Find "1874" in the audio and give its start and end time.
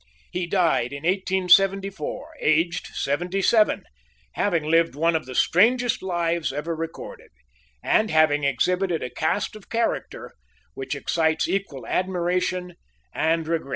1.03-2.31